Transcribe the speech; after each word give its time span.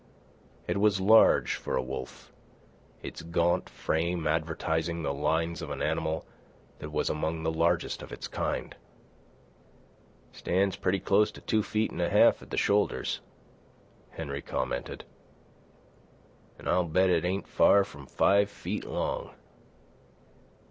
It 0.65 0.77
was 0.77 0.99
large 0.99 1.53
for 1.57 1.75
a 1.75 1.81
wolf, 1.83 2.31
its 3.03 3.21
gaunt 3.21 3.69
frame 3.69 4.25
advertising 4.25 5.03
the 5.03 5.13
lines 5.13 5.61
of 5.61 5.69
an 5.69 5.83
animal 5.83 6.25
that 6.79 6.91
was 6.91 7.07
among 7.07 7.43
the 7.43 7.51
largest 7.51 8.01
of 8.01 8.11
its 8.11 8.27
kind. 8.27 8.75
"Stands 10.31 10.75
pretty 10.75 10.99
close 10.99 11.29
to 11.33 11.41
two 11.41 11.61
feet 11.61 11.91
an' 11.91 12.01
a 12.01 12.09
half 12.09 12.41
at 12.41 12.49
the 12.49 12.57
shoulders," 12.57 13.19
Henry 14.09 14.41
commented. 14.41 15.05
"An' 16.57 16.67
I'll 16.67 16.85
bet 16.85 17.11
it 17.11 17.23
ain't 17.23 17.47
far 17.47 17.83
from 17.83 18.07
five 18.07 18.49
feet 18.49 18.85
long." 18.85 19.29